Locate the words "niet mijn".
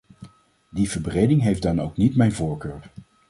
1.97-2.31